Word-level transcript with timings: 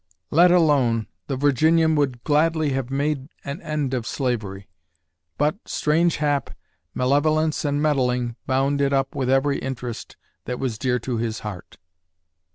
Let 0.31 0.49
alone, 0.49 1.05
the 1.27 1.35
Virginian 1.37 1.93
would 1.93 2.23
gladly 2.23 2.71
have 2.71 2.89
made 2.89 3.29
an 3.45 3.61
end 3.61 3.93
of 3.93 4.07
slavery, 4.07 4.67
but, 5.37 5.57
strange 5.65 6.15
hap, 6.15 6.57
malevolence 6.95 7.63
and 7.65 7.79
meddling 7.79 8.35
bound 8.47 8.81
it 8.81 8.93
up 8.93 9.13
with 9.13 9.29
every 9.29 9.59
interest 9.59 10.17
that 10.45 10.57
was 10.57 10.79
dear 10.79 10.97
to 10.97 11.17
his 11.17 11.41
heart. 11.41 11.77